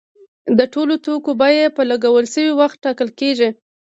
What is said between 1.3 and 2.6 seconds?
بیه په لګول شوي